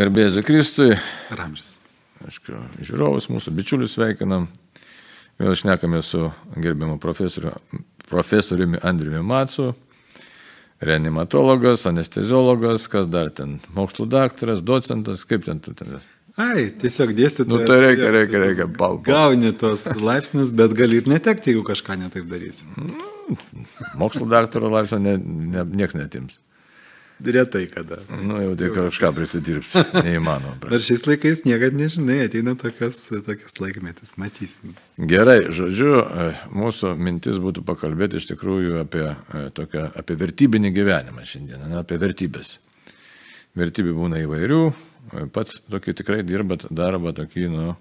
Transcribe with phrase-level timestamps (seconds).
[0.00, 0.94] Garbėsiu Kristui.
[1.36, 1.74] Ramžis.
[2.24, 4.46] Aišku, žiūrovus, mūsų bičiulius sveikinam.
[5.36, 7.52] Vėl šnekame su gerbiamu profesoriu,
[8.08, 9.74] profesoriumi Andriumi Matsu,
[10.80, 15.98] reanimatologas, anesteziologas, kas dar ten, mokslo daktaras, docentas, kaip ten tu ten.
[16.40, 17.52] Ai, tiesiog dėstytojas.
[17.52, 18.96] Nu, tai reikia, reikia, reikia, pau.
[19.04, 22.64] Gauni tos laipsnius, bet gali ir netekti, jeigu kažką netaip darysi.
[24.00, 26.40] Mokslo daktaro laipsnio ne, ne, nieks netims.
[27.24, 27.98] Retai kada.
[28.08, 29.74] Nu, jau tai kažką prisidirbs.
[30.06, 30.56] Neįmanoma.
[30.72, 34.72] Ar šiais laikais niekada nežinai, ateina tokias, tokias laikmetis, matysim.
[34.96, 41.26] Gerai, žodžiu, e, mūsų mintis būtų pakalbėti iš tikrųjų apie, e, tokią, apie vertybinį gyvenimą
[41.28, 42.56] šiandien, ne, apie vertybės.
[43.60, 47.76] Vertybių būna įvairių, e, pats tokį tikrai dirbat darbą, tokį, nu,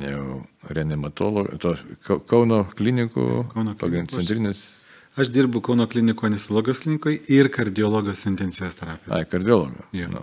[0.00, 4.79] jau reanimatologų, to Kau- Kauno klinikų, Kauno klinikų, centrinis,
[5.18, 9.16] Aš dirbu Kauno kliniko anesteziologijos klinikoje ir kardiologijos intensyvios terapijos.
[9.16, 9.88] ai, kardiologų.
[9.96, 10.10] Jo.
[10.12, 10.22] Nu.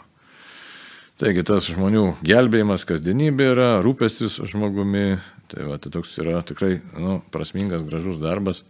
[1.18, 5.18] Taigi tas žmonių gelbėjimas kasdienybė yra, rūpestis žmogumi,
[5.50, 8.62] tai, va, tai toks yra tikrai nu, prasmingas, gražus darbas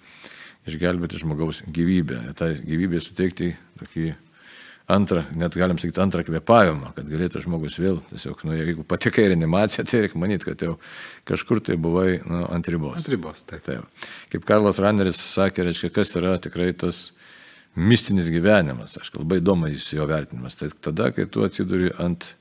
[0.68, 3.52] išgelbėti žmogaus gyvybę, tai gyvybė suteikti
[3.82, 4.14] tokį
[4.88, 9.84] antrą, net galim sakyti antrą kvepavimą, kad galėtų žmogus vėl, tiesiog, nu, jeigu patekai reanimaciją,
[9.88, 10.78] tai reikia manyti, kad jau
[11.28, 12.96] kažkur tai buvai nu, ant ribos.
[13.02, 13.66] Ant ribos, taip.
[13.68, 14.08] Taip.
[14.32, 17.10] Kaip Karlas Raneris sakė, reiškia, kas yra tikrai tas
[17.76, 18.96] mistinis gyvenimas.
[19.02, 20.56] Aš labai įdomu jis jo vertinimas.
[20.58, 22.32] Tai tada, kai tu atsiduri ant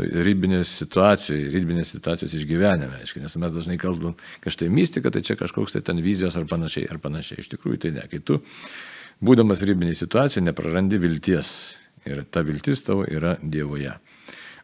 [0.00, 5.36] ribinės situacijos, ribinės situacijos išgyvenime, aiškiai, nes mes dažnai kalbam, kad štai mistika, tai čia
[5.36, 7.42] kažkoks tai ten vizijos ar panašiai, ar panašiai.
[7.42, 8.06] Iš tikrųjų tai ne.
[8.08, 8.38] Kai tu,
[9.24, 11.52] būdamas ribiniai situacijai, neprarandi vilties
[12.08, 13.92] ir ta viltis tavo yra Dievoje.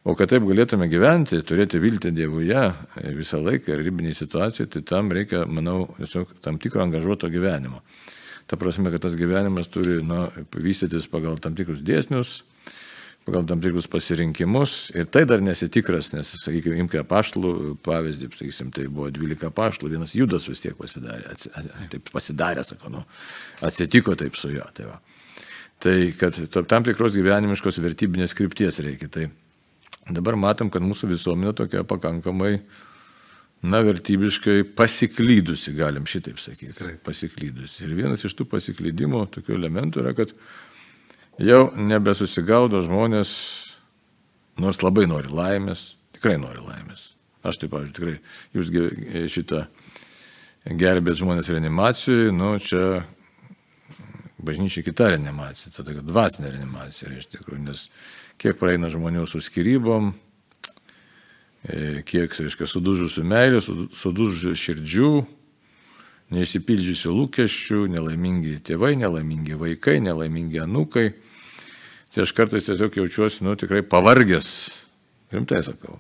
[0.07, 4.85] O kad taip galėtume gyventi, turėti viltį Dievuje e, visą laiką ir ribiniai situacijai, tai
[4.87, 7.81] tam reikia, manau, tiesiog tam tikro angažuoto gyvenimo.
[8.47, 12.45] Ta prasme, kad tas gyvenimas turi na, vystytis pagal tam tikrus dėsnius,
[13.27, 18.87] pagal tam tikrus pasirinkimus ir tai dar nesitikras, nes, sakykime, imkime paštlų pavyzdį, sakysim, tai
[18.87, 21.51] buvo 12 paštlų, vienas judas vis tiek pasidarė, atsi,
[21.93, 23.03] taip pasidarė, sako, nu,
[23.67, 24.67] atsitiko taip su juo.
[24.77, 25.01] Tai, va.
[25.83, 26.39] tai kad
[26.71, 29.11] tam tikros gyvenimiškos vertybinės krypties reikia.
[29.11, 29.27] Tai
[30.15, 32.61] dabar matom, kad mūsų visuomenė tokia pakankamai,
[33.67, 36.95] na, vertybiškai pasiklydusi, galim šitaip sakyti.
[37.03, 37.89] Pasiklydusi.
[37.89, 40.37] Ir vienas iš tų pasiklydimo tokių elementų yra, kad
[41.43, 43.31] jau nebesusigaudo žmonės,
[44.61, 47.13] nors labai nori laimės, tikrai nori laimės.
[47.47, 48.15] Aš taip, pavyzdžiui, tikrai,
[48.57, 49.67] jūs ge- šitą
[50.67, 53.05] gelbėt žmonės reanimacijai, nu, čia
[54.43, 57.87] bažnyčia kita reanimacija, tada tokia dvasinė reanimacija, iš tikrųjų, nes
[58.41, 60.13] kiek praeina žmonių su skirybom,
[61.67, 65.11] e, kiek, tai reiškia, sudužusių meilė, sudu- sudužusių širdžių,
[66.35, 71.07] neišsipildžiusių lūkesčių, nelaimingi tėvai, nelaimingi vaikai, nelaimingi anūkai.
[72.15, 74.51] Tai aš kartais tiesiog jaučiuosi, nu, tikrai pavargęs.
[75.35, 75.99] Rimtai sakau.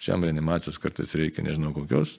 [0.00, 2.18] Šiam reanimacijos kartais reikia nežinau kokios.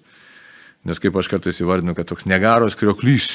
[0.88, 3.32] Nes kaip aš kartais įvardinu, kad toks negaros krioklys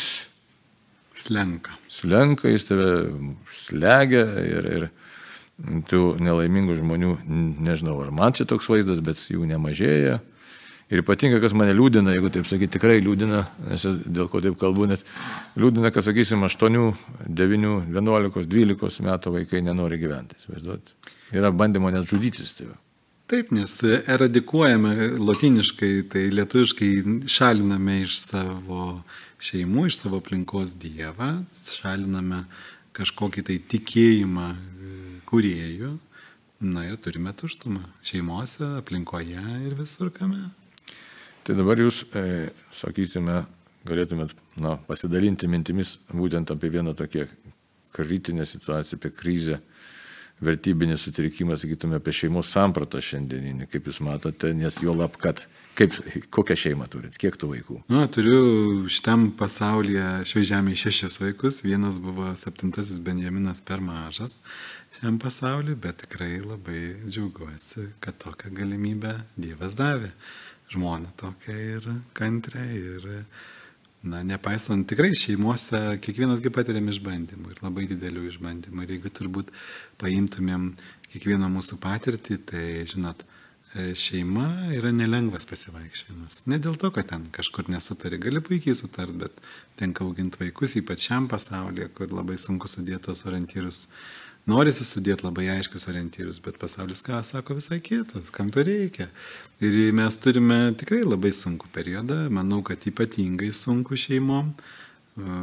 [1.14, 1.74] Slenka.
[1.88, 2.86] slenka, jis tave
[3.52, 4.86] slegia ir, ir
[5.90, 7.12] tų nelaimingų žmonių,
[7.62, 10.20] nežinau, ar man čia toks vaizdas, bet jų nemažėja.
[10.92, 13.38] Ir ypatingai, kas mane liūdina, jeigu taip sakyti, tikrai liūdina,
[13.70, 15.04] nes dėl ko taip kalbu, net
[15.56, 16.76] liūdina, kad, sakysim, 8,
[17.32, 20.36] 9, 11, 12 metų vaikai nenori gyventi.
[20.36, 20.92] Įsivaizduot.
[21.32, 22.52] Yra bandymo net žudytis.
[22.58, 22.76] Tai va.
[23.32, 23.78] Taip, nes
[24.12, 26.90] eradikuojame latiniškai, tai lietuviškai
[27.32, 28.98] šaliname iš savo
[29.40, 32.44] šeimų, iš savo aplinkos Dievą, šaliname
[32.92, 34.96] kažkokį tai tikėjimą e,
[35.30, 35.94] kuriejų,
[36.68, 40.50] na ir turime tuštumą šeimose, aplinkoje ir visur kame.
[41.42, 43.42] Tai dabar jūs, e, sakysime,
[43.88, 47.26] galėtumėt na, pasidalinti mintimis būtent apie vieną tokią
[47.92, 49.58] kritinę situaciją, apie krizę,
[50.42, 55.44] vertybinį sutrikimą, sakytume, apie šeimos sampratą šiandieninį, kaip jūs matote, nes jo lab, kad
[55.78, 55.94] kaip,
[56.34, 57.78] kokią šeimą turit, kiek tų vaikų.
[57.92, 61.62] Na, turiu šitam pasaulyje šioje žemėje šešis vaikus.
[61.66, 64.40] Vienas buvo septintasis Benjaminas per mažas
[64.98, 70.10] šiam pasauliu, bet tikrai labai džiaugiuosi, kad tokią galimybę Dievas davė.
[70.72, 73.08] Žmona tokia ir kantrė ir,
[74.08, 78.86] na, nepaisant tikrai šeimuose, kiekvienasgi patiriam išbandymų ir labai didelių išbandymų.
[78.86, 79.52] Ir jeigu turbūt
[80.00, 80.70] paimtumėm
[81.12, 83.26] kiekvieną mūsų patirtį, tai, žinot,
[83.76, 84.48] e, šeima
[84.78, 86.44] yra nelengvas pasivaikščiojimas.
[86.48, 89.44] Ne dėl to, kad ten kažkur nesutari, gali puikiai sutart, bet
[89.80, 93.88] tenka auginti vaikus, ypač šiam pasaulyje, kur labai sunku sudėti tos orientyrus.
[94.42, 99.06] Norisi sudėti labai aiškius orientyrus, bet pasaulis ką sako visai kitas, kam to reikia.
[99.62, 104.50] Ir mes turime tikrai labai sunku periodą, manau, kad ypatingai sunku šeimom,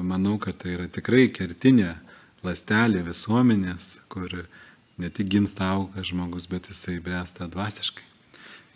[0.04, 1.94] manau, kad tai yra tikrai kertinė
[2.44, 4.36] lastelė visuomenės, kur
[5.00, 8.09] ne tik gimsta auga žmogus, bet jisai bręsta dvasiškai.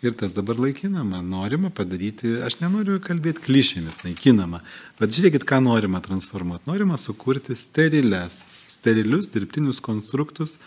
[0.04, 4.58] Ir tas dabar laikinama, norima padaryti, aš nenoriu kalbėti klišėmis, naikinama,
[4.98, 6.68] bet žiūrėkit, ką norima transformuoti.
[6.68, 8.36] Norima sukurti sterilės,
[8.74, 10.58] sterilius dirbtinius konstruktus,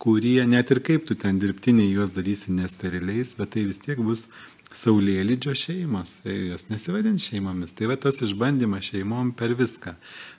[0.00, 4.30] kurie net ir kaip tu ten dirbtiniai juos darysi nesteriliais, bet tai vis tiek bus
[4.72, 7.76] saulėlydžio šeimos, e, jos nesivadins šeimomis.
[7.76, 9.92] Tai va tas išbandymas šeimom per viską,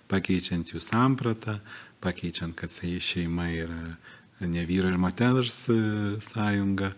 [0.09, 1.59] pakeičiant jų sampratą,
[2.01, 3.83] pakeičiant, kad šeima yra
[4.41, 5.77] ne vyro ir moters e,
[6.25, 6.95] sąjunga,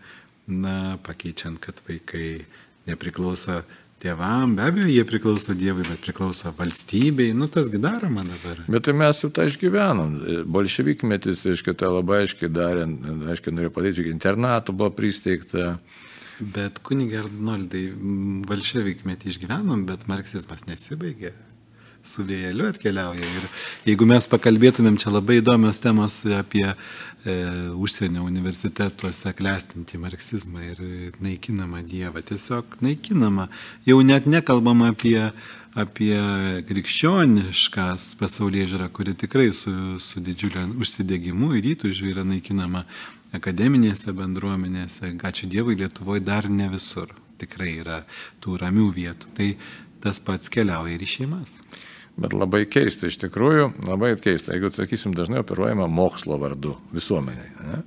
[0.50, 2.42] na, pakeičiant, kad vaikai
[2.90, 3.62] nepriklauso
[4.00, 8.64] tėvam, be abejo, jie priklauso Dievui, bet priklauso valstybei, nu tasgi daroma dabar.
[8.72, 10.16] Bet tai mes jau tą išgyvenom.
[10.50, 12.88] Bolševikmetis, tai aiškiai, tą labai aiškiai darė,
[13.34, 15.76] aiškiai norėjo padaryti, internatų buvo pristeigta.
[16.40, 17.90] Bet kunigė Arnoldai,
[18.48, 21.34] bolševikmetį išgyvenom, bet marksizmas nesibaigė
[22.04, 23.28] su vėjeliu atkeliauja.
[23.40, 23.48] Ir
[23.90, 26.74] jeigu mes pakalbėtumėm, čia labai įdomios temos apie e,
[27.76, 30.82] užsienio universitetuose klestinti marksizmą ir
[31.24, 32.24] naikinamą Dievą.
[32.26, 33.50] Tiesiog naikinamą.
[33.90, 35.20] Jau net nekalbam apie,
[35.76, 36.16] apie
[36.70, 42.86] krikščioniškas pasaulyje žiūrą, kuri tikrai su, su didžiuliu užsidegimu ir įtūžiu yra naikinama
[43.36, 45.14] akademinėse bendruomenėse.
[45.30, 47.12] Ačiū Dievui, Lietuvoje dar ne visur.
[47.40, 48.02] Tikrai yra
[48.44, 49.30] tų ramių vietų.
[49.38, 49.46] Tai
[50.04, 51.60] tas pats keliauja ir į šeimas.
[52.20, 57.54] Bet labai keista, iš tikrųjų, labai keista, jeigu, sakysim, dažnai operuojama mokslo vardu visuomeniai.
[57.70, 57.80] Ne?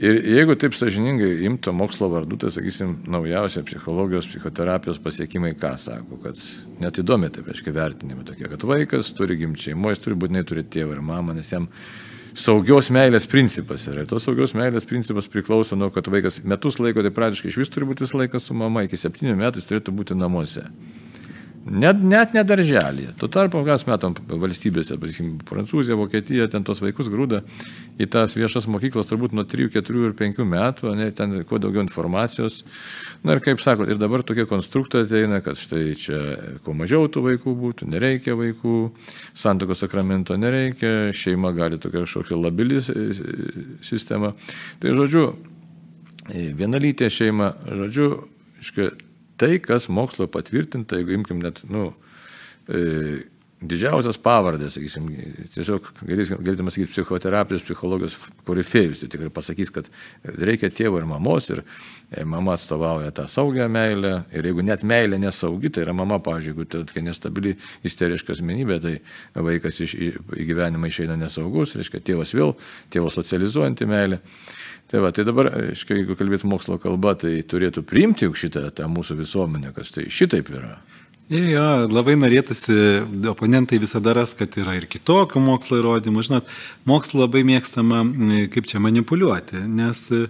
[0.00, 6.16] Ir jeigu taip sažiningai imto mokslo vardu, tai sakysim, naujausia psichologijos, psichoterapijos pasiekimai ką sako,
[6.22, 6.40] kad
[6.80, 10.78] net įdomi taip, aiškiai, vertinimai tokie, kad vaikas turi gimti šeimoje, jis turi būtinai turėti
[10.78, 11.68] tėvą ir mamą, nes jam
[12.34, 14.04] saugios meilės principas yra.
[14.04, 17.72] Ir tos saugios meilės principas priklauso nuo, kad vaikas metus laiko, tai praktiškai iš vis
[17.72, 20.66] turi būti visą laiką su mama, iki septynių metų jis turėtų būti namuose.
[21.70, 23.12] Net, net ne darželėje.
[23.20, 27.44] Tuo tarpu, kas metam valstybėse, pasakykim, Prancūzija, Vokietija, ten tos vaikus grūda
[28.00, 31.84] į tas viešas mokyklas turbūt nuo 3, 4 ir 5 metų, ne, ten kuo daugiau
[31.84, 32.64] informacijos.
[33.22, 36.18] Na ir kaip sakot, ir dabar tokie konstruktai ateina, kad štai čia
[36.64, 38.78] kuo mažiau tų vaikų būtų, nereikia vaikų,
[39.30, 42.80] santokos sakramento nereikia, šeima gali tokia kažkokia labili
[43.86, 44.32] sistema.
[44.82, 45.28] Tai žodžiu,
[46.58, 47.52] vienalytė šeima,
[47.84, 48.10] žodžiu,
[48.64, 48.90] iškai,
[49.40, 51.90] tai, kas mokslo patvirtinta, jeigu imkim net, nu,
[52.68, 53.22] e,
[53.60, 55.08] didžiausias pavardės, sakysim,
[55.52, 58.14] tiesiog galėtume sakyti psichoterapijos, psichologijos
[58.48, 59.90] korifėjus, tai tikrai pasakys, kad
[60.24, 65.20] reikia tėvo ir mamos ir e, mama atstovauja tą saugią meilę ir jeigu net meilė
[65.20, 67.52] nesaugi, tai yra mama, pavyzdžiui, jeigu tai tokia nestabili
[67.84, 68.94] isteriška asmenybė, tai
[69.36, 72.56] vaikas iš, į gyvenimą išeina nesaugus, reiškia tėvas vėl,
[72.92, 74.22] tėvo socializuojanti meilė.
[74.90, 78.88] Tai va, tai dabar, aiškiai, jeigu kalbėtų mokslo kalba, tai turėtų priimti juk šitą tą
[78.90, 80.72] mūsų visuomenę, kas tai šitaip yra.
[81.30, 82.74] Jo, labai norėtųsi,
[83.30, 86.24] oponentai visada ras, kad yra ir kitokių mokslo įrodymų.
[86.26, 86.48] Žinot,
[86.90, 88.02] mokslo labai mėgstama,
[88.50, 90.24] kaip čia manipuliuoti, nes e,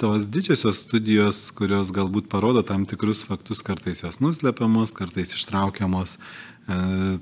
[0.00, 6.18] tos didžiosios studijos, kurios galbūt parodo tam tikrus faktus, kartais jos nuslepiamos, kartais ištraukiamos
[6.64, 6.76] E,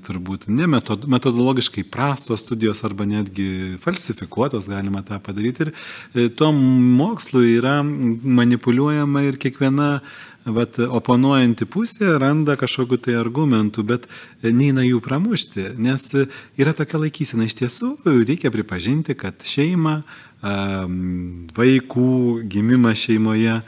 [0.07, 5.65] turbūt ne metod, metodologiškai prastos studijos arba netgi falsifikuotos, galima tą padaryti.
[5.65, 5.71] Ir
[6.15, 9.97] e, tuo mokslu yra manipuliuojama ir kiekviena
[10.45, 14.07] vat, oponuojanti pusė randa kažkokiu tai argumentų, bet
[14.43, 16.09] neina jų pramušti, nes
[16.59, 17.47] yra tokia laikysena.
[17.47, 17.93] Iš tiesų
[18.27, 20.01] reikia pripažinti, kad šeima,
[21.55, 22.11] vaikų
[22.51, 23.61] gimimas šeimoje,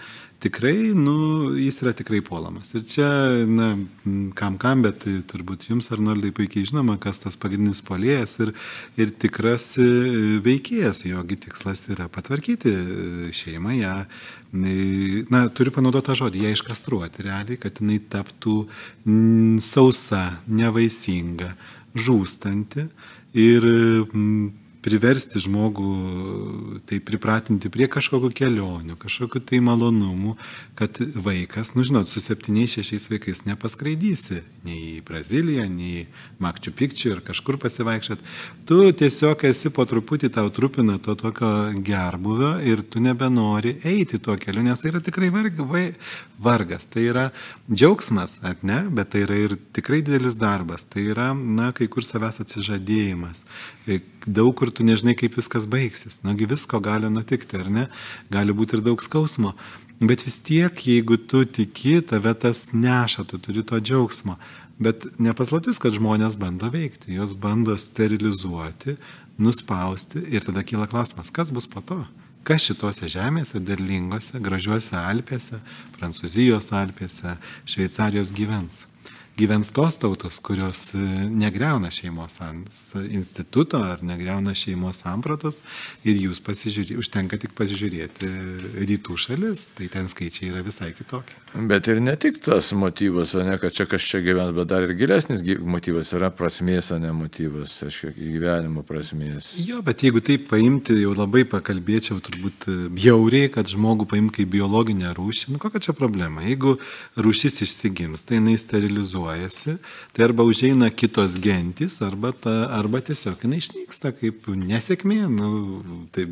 [0.45, 1.15] tikrai, nu,
[1.57, 2.71] jis yra tikrai puolamas.
[2.77, 3.07] Ir čia,
[3.49, 3.71] na,
[4.37, 8.51] kam kam, bet turbūt jums, Arnoldai, puikiai žinoma, kas tas pagrindinis polėjas ir,
[9.01, 9.87] ir tikras e,
[10.45, 13.95] veikėjas, jogi tikslas yra patvarkyti e, šeimą, ją,
[15.33, 18.59] na, turiu panaudoti tą žodį, ją iškastruoti realiai, kad jinai taptų
[19.65, 21.55] sausa, nevaisinga,
[21.95, 22.85] žūstanti
[23.41, 23.67] ir
[24.85, 25.91] priversti žmogų
[26.85, 30.35] tai pripratinti prie kažkokio kelionių, kažkokiu tai malonumų,
[30.77, 36.05] kad vaikas, nu žinot, su septyniais, šešiais vaikais nepaskraidysi nei į Braziliją, nei į
[36.43, 38.21] Makčių Pikčių ir kažkur pasivaikščiat.
[38.69, 41.51] Tu tiesiog esi po truputį tau trupina to tokio
[41.85, 45.85] gerbuvio ir tu nebenori eiti tuo keliu, nes tai yra tikrai varg, vai,
[46.41, 47.29] vargas, tai yra
[47.71, 52.05] džiaugsmas, at ne, bet tai yra ir tikrai didelis darbas, tai yra, na, kai kur
[52.05, 53.45] savęs atsižadėjimas
[54.25, 56.21] daug kur tu nežinai, kaip viskas baigsis.
[56.25, 57.87] Nagi visko gali nutikti, ar ne?
[58.33, 59.53] Gali būti ir daug skausmo.
[60.01, 64.35] Bet vis tiek, jeigu tu tiki, tave tas neša, tu turi to džiaugsmo.
[64.75, 68.97] Bet nepaslaptis, kad žmonės bando veikti, jos bando sterilizuoti,
[69.39, 72.01] nuspausti ir tada kyla klausimas, kas bus po to?
[72.45, 75.61] Kas šitose žemėse, derlingose, gražiuose Alpėse,
[75.95, 78.83] Prancūzijos Alpėse, Šveicarijos gyvens?
[79.37, 80.97] Gyvens tos tautos, kurios e,
[81.29, 82.39] negreuna šeimos
[83.09, 85.61] instituto ar negreuna šeimos sampratos
[86.07, 88.29] ir jūs pasižiūrėti, užtenka tik pasižiūrėti
[88.87, 91.35] rytų šalis, tai ten skaičiai yra visai kitokie.
[91.55, 94.95] Bet ir ne tik tas motyvas, ne, kad čia kas čia gyvens, bet dar ir
[94.97, 99.53] gilesnis motyvas yra prasmės, o ne motyvas, aišku, gyvenimo prasmės.
[99.63, 105.13] Jo, bet jeigu taip paimti, jau labai pakalbėčiau turbūt bjauriai, kad žmogų paimti kaip biologinę
[105.15, 106.43] rūšį, nu kokia čia problema?
[106.47, 106.75] Jeigu
[107.19, 108.57] rūšis išsigims, tai jinai
[109.25, 109.77] sterilizuojasi,
[110.13, 116.27] tai arba užeina kitos gentys, arba, ta, arba tiesiog jinai išnyksta kaip nesėkmė, nu, tai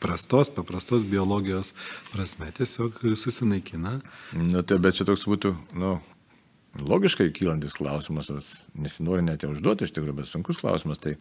[0.00, 1.74] prastos, paprastos biologijos
[2.12, 4.00] prasme tiesiog susinaikina.
[4.34, 5.98] Nu, tai bet čia toks būtų, nu,
[6.78, 8.30] logiškai kylantis klausimas,
[8.74, 11.16] nesinori net jau užduoti, iš tikrųjų, bet sunkus klausimas, tai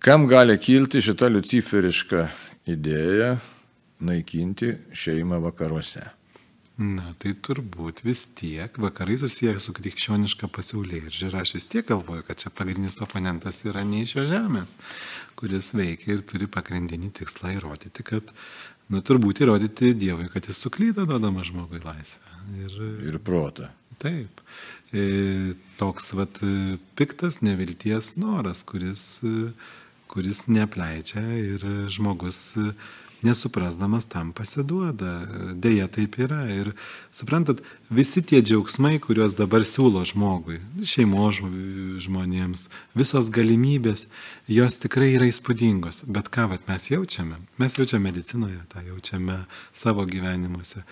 [0.00, 2.28] kam gali kilti šita luciferiška
[2.70, 3.38] idėja
[4.00, 6.08] naikinti šeimą vakaruose?
[6.80, 11.10] Na, tai turbūt vis tiek vakarai susiję su krikščioniška pasaulyje.
[11.26, 14.72] Ir aš vis tiek galvoju, kad čia pagrindinis oponentas yra ne iš šio žemės,
[15.36, 18.32] kuris veikia ir turi pagrindinį tikslą įrodyti, kad,
[18.88, 22.32] na, turbūt įrodyti Dievui, kad jis suklydo, duodama žmogui laisvę.
[22.64, 22.78] Ir,
[23.10, 23.68] ir protą.
[24.00, 24.40] Taip.
[24.96, 25.04] E,
[25.76, 26.40] toks, vat,
[26.96, 29.04] piktas nevilties noras, kuris,
[30.08, 32.40] kuris neapleidžia ir žmogus
[33.22, 35.12] nesuprasdamas tam pasiduoda.
[35.54, 36.42] Deja, taip yra.
[36.52, 36.72] Ir
[37.12, 41.42] suprantat, visi tie džiaugsmai, kuriuos dabar siūlo žmogui, šeimos
[42.06, 44.06] žmonėms, visos galimybės,
[44.48, 46.04] jos tikrai yra įspūdingos.
[46.08, 47.40] Bet ką vat, mes jaučiame?
[47.60, 50.84] Mes jaučiame medicinoje, tą jaučiame savo gyvenimuose.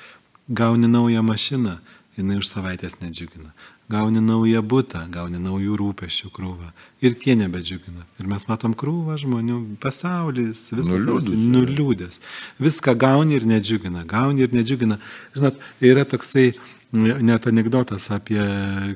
[0.48, 1.78] Gauni naują mašiną,
[2.16, 3.52] jinai už savaitės nedžiugina
[3.88, 6.72] gauni naują būtą, gauni naujų rūpešių krūvą.
[7.04, 8.04] Ir tie nebedžiugina.
[8.20, 11.44] Ir mes matom krūvą žmonių, pasaulis, viskas nuliūdęs.
[11.54, 12.20] nuliūdęs.
[12.60, 15.00] Viską gauni ir nedžiugina, gauni ir nedžiugina.
[15.36, 16.52] Žinot, yra toksai
[16.92, 18.40] net anegdotas apie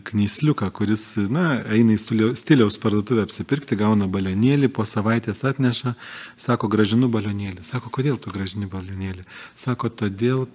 [0.08, 5.94] knysliuką, kuris, na, eina į stiliaus parduotuvę apsipirkti, gauna balionėlį, po savaitės atneša,
[6.40, 7.60] sako, gražinu balionėlį.
[7.64, 9.26] Sako, kodėl tu gražini balionėlį?
[9.56, 10.46] Sako, todėl,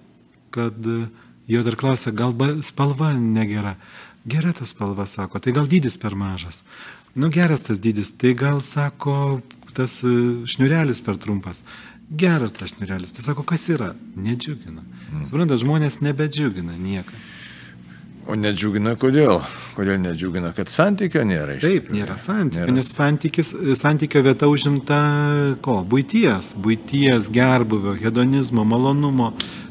[0.50, 0.74] kad
[1.48, 2.34] jo dar klausia, gal
[2.66, 3.76] spalva negera.
[4.26, 6.62] Gera ta spalva, sako, tai gal dydis per mažas.
[7.14, 9.40] Nu geras tas dydis, tai gal sako,
[9.74, 10.14] tas e,
[10.46, 11.64] šniurelis per trumpas.
[12.08, 13.92] Geras tas šniurelis, tai sako, kas yra?
[14.16, 14.82] Nedžiugina.
[14.82, 15.26] Mm.
[15.28, 17.32] Suprantat, žmonės nebedžiugina niekas.
[18.28, 19.38] O nedžiugina kodėl?
[19.72, 22.74] Kodėl nedžiugina, kad santykio nėra iš Taip, nėra santykio, nėra.
[22.76, 24.98] nes santykis, santykio vieta užimta
[25.64, 25.78] ko?
[25.88, 29.30] Būties, būties, gerbuvio, hedonizmo, malonumo,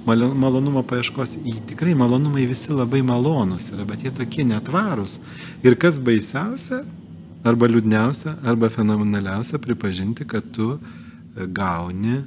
[0.10, 1.36] malonumo paieškos.
[1.70, 5.20] Tikrai malonumai visi labai malonus yra, bet jie tokie netvarūs.
[5.62, 6.82] Ir kas baisiausia,
[7.46, 12.24] arba liūdniausia, arba fenomenaliausia, pripažinti, kad tu e, gauni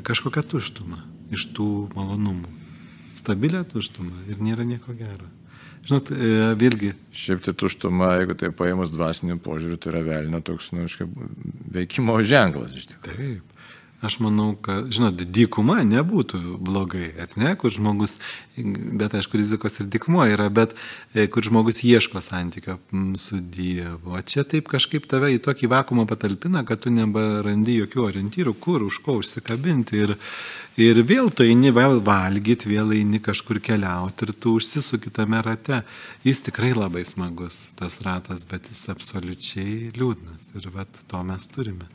[0.00, 1.02] kažkokią tuštumą
[1.36, 2.56] iš tų malonumų.
[3.20, 5.28] Stabilę tuštumą ir nėra nieko gero.
[5.86, 6.94] Žinot, e, vėlgi.
[7.18, 10.86] Šiaip tai tuštuma, jeigu tai paėmus dvasinių požiūrių, tai yra velnio toks, nu,
[11.74, 13.38] veikimo ženklas iš tikrųjų.
[13.38, 13.57] Taip.
[13.98, 18.20] Aš manau, kad, žinot, dykuma nebūtų blogai, ar ne, kur žmogus,
[18.54, 20.76] bet aišku, rizikos ir dykumo yra, bet
[21.18, 22.76] e, kur žmogus ieško santykio
[23.18, 24.12] su Dievu.
[24.14, 28.84] O čia taip kažkaip tave į tokį vakumą patalpina, kad tu neberandi jokių orientyrų, kur,
[28.86, 29.98] už ko užsikabinti.
[30.04, 30.14] Ir,
[30.78, 35.80] ir vėl tu eini vėl valgyti, vėl eini kažkur keliauti ir tu užsisuki tame rate.
[36.22, 40.52] Jis tikrai labai smagus, tas ratas, bet jis absoliučiai liūdnas.
[40.54, 41.90] Ir vat to mes turime.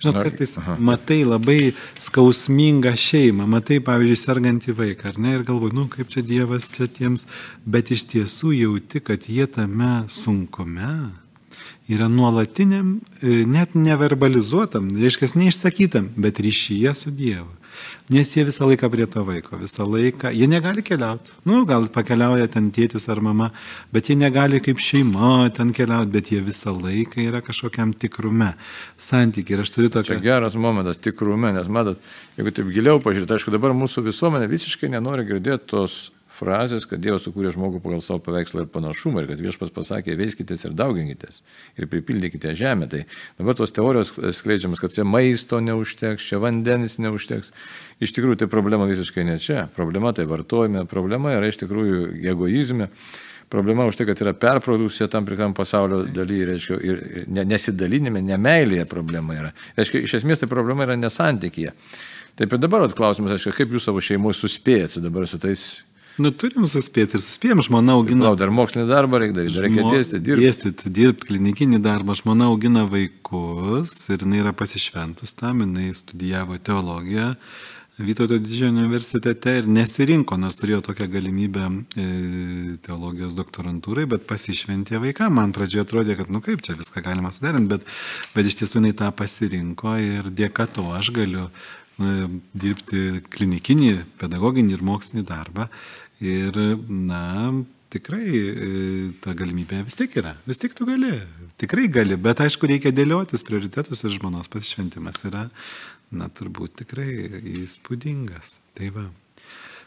[0.00, 5.84] Žinot, kartais matai labai skausmingą šeimą, matai, pavyzdžiui, sergantį vaiką, ar ne, ir galvoji, nu
[5.92, 7.26] kaip čia Dievas čia tiems,
[7.68, 10.94] bet iš tiesų jauti, kad jie tame sunkume
[11.90, 17.59] yra nuolatiniam, e, net neverbalizuotam, reiškia, neišsakytam, bet ryšyje su Dievu.
[18.10, 21.32] Nes jie visą laiką prie to vaiko, visą laiką, jie negali keliauti.
[21.48, 23.50] Nu, gal pakeliauja ten tėtis ar mama,
[23.94, 28.52] bet jie negali kaip šeima ten keliauti, bet jie visą laiką yra kažkokiam tikrume,
[28.98, 29.58] santykiai.
[29.58, 30.16] Ir aš turiu tokią...
[30.16, 32.00] Čia geras momentas tikrume, nes matot,
[32.38, 36.00] jeigu taip giliau pažiūrėti, aišku, dabar mūsų visuomenė visiškai nenori girdėti tos
[36.34, 40.66] frazės, kad Dievas sukūrė žmogų pagal savo paveikslą ir panašumą ir kad viešpas pasakė, veiskitės
[40.66, 41.40] ir dauginkitės
[41.78, 42.88] ir pripildykite žemę.
[42.90, 43.02] Tai
[43.40, 47.52] dabar tos teorijos skleidžiamas, kad čia maisto neužteks, čia vandenis neužteks.
[48.00, 49.66] Iš tikrųjų, tai problema visiškai ne čia.
[49.76, 52.90] Problema tai vartojime, problema yra iš tikrųjų egoizme.
[53.50, 59.34] Problema už tai, kad yra perprodukcija tam tikram pasaulio dalyje, reiškia, ir nesidalinime, nemailėje problema
[59.34, 59.50] yra.
[59.74, 61.74] Reiškia, iš esmės tai problema yra nesantykėje.
[62.38, 65.64] Taip ir dabar klausimas, aišku, kaip jūs savo šeimoje suspėjate dabar su tais
[66.20, 68.28] Nu, turim suspėti ir suspėjom, žmona augina.
[68.28, 70.46] Na, dar mokslinį darbą reikia daryti, reikia dėstyti, dirbti.
[70.46, 72.16] Dėstyti, dirbti, klinikinį darbą.
[72.18, 77.34] Žmona augina vaikus ir jinai yra pasišventus tam, jinai studijavo teologiją,
[78.00, 82.04] Vytauto didžiojo universitete ir nesirinko, nors turėjo tokią galimybę e,
[82.86, 85.28] teologijos doktorantūrai, bet pasišventė vaiką.
[85.36, 87.84] Man pradžioje atrodė, kad, nu kaip čia viską galima suderinti, bet,
[88.32, 91.50] bet iš tiesų jinai tą pasirinko ir dėka to aš galiu
[92.00, 95.68] na, dirbti klinikinį, pedagoginį ir mokslinį darbą.
[96.20, 96.56] Ir,
[96.88, 97.52] na,
[97.92, 98.66] tikrai e,
[99.24, 100.34] ta galimybė vis tiek yra.
[100.48, 101.14] Vis tiek tu gali.
[101.60, 105.46] Tikrai gali, bet aišku, reikia dėliotis prioritetus ir žmonos pasišventimas yra,
[106.12, 107.08] na, turbūt tikrai
[107.62, 108.58] įspūdingas.
[108.76, 109.06] Tai va.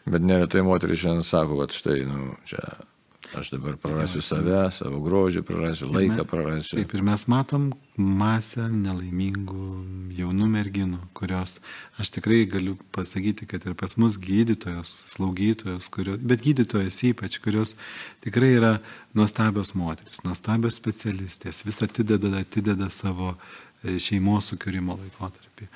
[0.09, 2.59] Bet neretai moteris šiandien sako, kad štai, nu, čia
[3.39, 6.77] Aš dabar prarasiu save, savo grožį prarasiu, laiką prarasiu.
[6.77, 9.69] Taip ir mes matom masę nelaimingų
[10.19, 11.55] jaunų merginų, kurios,
[11.97, 17.73] aš tikrai galiu pasakyti, kad ir pas mus gydytojos, slaugytojos, kurios, bet gydytojas ypač, kurios
[18.25, 18.73] tikrai yra
[19.17, 25.71] nuostabios moteris, nuostabios specialistės, vis atideda, atideda savo e, šeimos sukūrimo laikotarpį,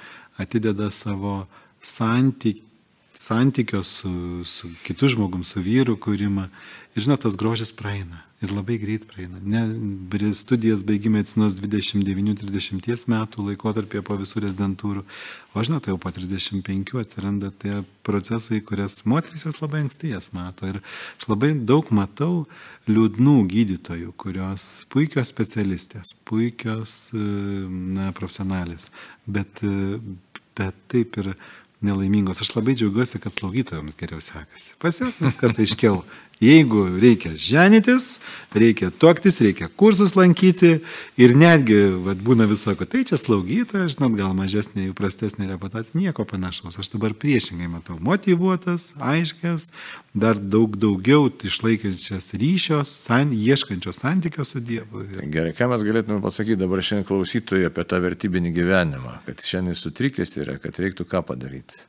[0.46, 1.40] atideda savo
[1.82, 2.68] santykių
[3.18, 6.48] santykio su, su kitu žmogum, su vyru kūrimą.
[6.96, 8.24] Ir žinot, tas grožis praeina.
[8.46, 9.40] Ir labai greit praeina.
[9.42, 9.64] Ne,
[10.38, 15.02] studijas baigime atsinos 29-30 metų laikotarpėje po visų rezidentūrų.
[15.58, 20.70] O žinot, jau po 35 atsiranda tie procesai, kurias moteris jos labai anksti jas mato.
[20.70, 22.46] Ir aš labai daug matau
[22.86, 28.92] liūdnų gydytojų, kurios puikios specialistės, puikios na, profesionalės.
[29.26, 29.66] Bet,
[30.58, 31.34] bet taip ir
[31.82, 32.42] nelaimingos.
[32.42, 34.76] Aš labai džiaugiuosi, kad slaugytojams geriau sekasi.
[34.82, 36.02] Pas juos viskas aiškiau.
[36.38, 38.20] Jeigu reikia ženytis,
[38.54, 40.76] reikia tuoktis, reikia kursus lankyti
[41.18, 46.78] ir netgi, vad būna visoko, tai čia slaugytoja, žinot, gal mažesnė, prastesnė reputacija, nieko panašaus.
[46.78, 49.72] Aš dabar priešingai matau motivuotas, aiškės,
[50.14, 55.08] dar daug daugiau išlaikančias ryšios, san, ieškančios santykio su Dievu.
[55.34, 60.38] Gerai, ką mes galėtume pasakyti dabar šiandien klausytojui apie tą vertybinį gyvenimą, kad šiandien sutrikęs
[60.44, 61.82] yra, kad reiktų ką padaryti.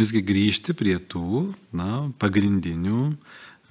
[0.00, 3.02] Visgi grįžti prie tų, na, pagrindinių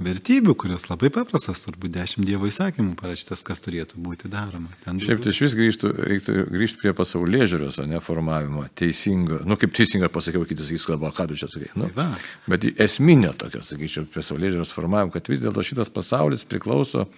[0.04, 4.72] vertybių, kurios labai paprastas, turbūt dešimt Dievo įsakymų parašytas, kas turėtų būti daroma.
[4.86, 9.42] Ten Šiaip tai iš vis grįžtų, reiktų grįžti prie pasaulio žiūros, o ne formavimo teisingo,
[9.48, 11.72] nu kaip teisinga pasakiau, kitas sakys, kalba, ką tu čia sakai.
[11.80, 12.08] Nu, tai
[12.52, 17.10] bet esminio tokio, sakyčiau, pasaulio žiūros formavimo, kad vis dėlto šitas pasaulis priklauso,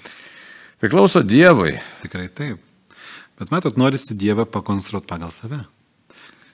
[0.81, 1.77] priklauso Dievui.
[2.05, 2.65] Tikrai taip.
[3.41, 5.63] Bet matot, norisi Dievą pakonstruoti pagal save.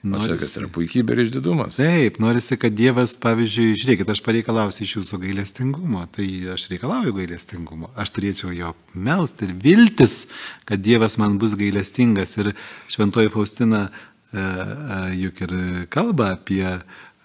[0.06, 1.78] Norisi, yra puikybė ir išdidumas.
[1.80, 7.90] Taip, norisi, kad Dievas, pavyzdžiui, žiūrėkit, aš pareikalausiu iš jūsų gailestingumo, tai aš reikalauju gailestingumo.
[7.98, 10.20] Aš turėčiau jo melsti ir viltis,
[10.68, 12.36] kad Dievas man bus gailestingas.
[12.38, 12.52] Ir
[12.86, 13.90] šventoji Faustina e,
[14.38, 15.58] e, juk ir
[15.90, 16.78] kalba apie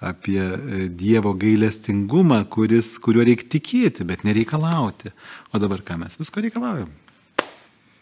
[0.04, 5.14] apie e, Dievo gailestingumą, kuris, kuriuo reikia tikėti, bet nereikalauti.
[5.54, 6.92] O dabar ką mes visko reikalaujam?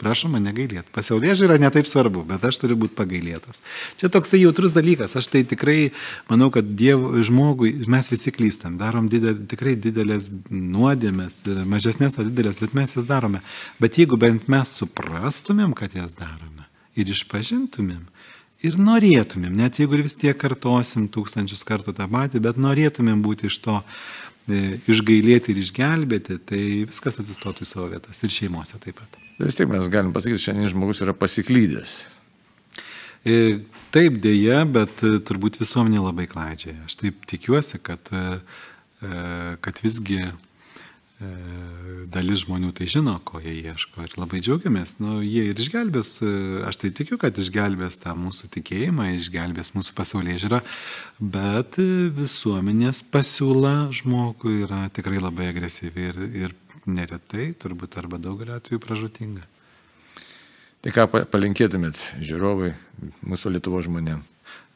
[0.01, 0.89] Prašom mane gailėti.
[0.95, 3.61] Pasaulė žiūra netaip svarbu, bet aš turiu būti pagailėtas.
[4.01, 5.13] Čia toksai jautrus dalykas.
[5.19, 5.91] Aš tai tikrai
[6.31, 8.79] manau, kad Dievo žmogui mes visi klystam.
[8.81, 13.43] Darom didel, tikrai didelės nuodėmės, mažesnės ar didelės, bet mes jas darome.
[13.81, 16.65] Bet jeigu bent mes suprastumėm, kad jas darome
[16.97, 18.03] ir išpažintumėm,
[18.67, 23.49] ir norėtumėm, net jeigu ir vis tiek kartosim tūkstančius kartų tą patį, bet norėtumėm būti
[23.49, 28.99] iš to e, išgailėti ir išgelbėti, tai viskas atsistotų į savo vietas ir šeimose taip
[29.01, 29.21] pat.
[29.41, 31.91] Tai vis tiek mes galim pasakyti, šiandien žmogus yra pasiklydęs.
[33.25, 33.37] E,
[33.89, 36.75] taip dėja, bet e, turbūt visuomenė labai klaidžiai.
[36.85, 38.21] Aš taip tikiuosi, kad, e,
[39.65, 40.27] kad visgi
[42.09, 44.95] dalis žmonių tai žino, ko jie ieško ir labai džiaugiamės.
[45.01, 46.15] Nu, jie ir išgelbės,
[46.65, 50.61] aš tai tikiu, kad išgelbės tą mūsų tikėjimą, išgelbės mūsų pasaulyje žiūrą,
[51.21, 51.77] bet
[52.17, 56.57] visuomenės pasiūla žmogui yra tikrai labai agresyvi ir, ir
[56.89, 59.45] neretai, turbūt arba daugelio atveju pražutinga.
[60.81, 62.73] Tai ką palinkėtumėt žiūrovai,
[63.21, 64.23] mūsų Lietuvo žmonėm?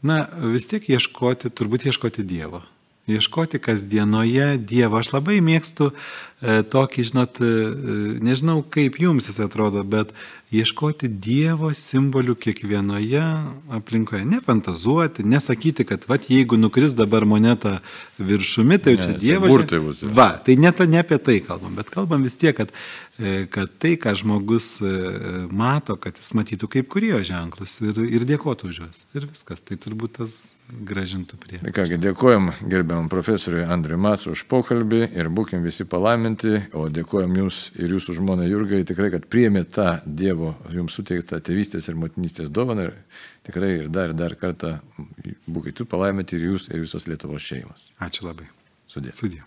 [0.05, 2.61] Na, vis tiek ieškoti, turbūt ieškoti Dievo.
[3.07, 4.97] Ieškoti kasdienoje Dievo.
[4.97, 7.49] Aš labai mėgstu e, tokį, žinot, e,
[8.25, 10.15] nežinau kaip jums jis atrodo, bet
[10.55, 13.21] ieškoti Dievo simbolių kiekvienoje
[13.77, 14.23] aplinkoje.
[14.25, 17.77] Nefantazuoti, nesakyti, kad va, jeigu nukris dabar moneta
[18.17, 19.53] viršumi, tai jau čia Dievo.
[19.53, 20.01] Burtai bus.
[20.01, 22.73] Va, tai net ne apie tai kalbam, bet kalbam vis tiek, kad,
[23.51, 24.91] kad tai, ką žmogus e,
[25.51, 29.05] mato, kad jis matytų kaip kurio ženklus ir, ir dėkotų už juos.
[29.15, 29.63] Ir viskas.
[29.65, 31.59] Tai turbūt tas gražintų prie.
[31.75, 37.59] Kągi, dėkojom gerbiamam profesoriui Andriui Matsu už pokalbį ir būkim visi palaiminti, o dėkojom jums
[37.79, 42.51] ir jūsų žmonai Jurgai tikrai, kad priėmė tą Dievo Dievo jums suteiktą tėvystės ir motinystės
[42.53, 42.89] dovaną.
[42.89, 42.93] Ir
[43.47, 44.77] tikrai ir dar, ir dar kartą
[45.47, 47.91] būkite palaiminti ir jūs, ir visos Lietuvos šeimos.
[48.03, 48.49] Ačiū labai.
[48.89, 49.15] Sudė.
[49.15, 49.43] Sudė.